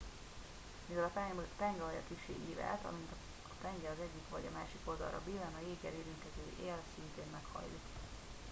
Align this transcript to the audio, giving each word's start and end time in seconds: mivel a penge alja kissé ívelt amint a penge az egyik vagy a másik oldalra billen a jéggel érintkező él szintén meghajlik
mivel 0.87 1.03
a 1.03 1.13
penge 1.59 1.83
alja 1.83 2.03
kissé 2.07 2.33
ívelt 2.49 2.83
amint 2.85 3.11
a 3.53 3.59
penge 3.61 3.89
az 3.91 3.99
egyik 4.05 4.25
vagy 4.29 4.45
a 4.49 4.57
másik 4.57 4.81
oldalra 4.85 5.21
billen 5.25 5.53
a 5.59 5.65
jéggel 5.67 5.97
érintkező 5.99 6.45
él 6.67 6.79
szintén 6.95 7.31
meghajlik 7.31 7.85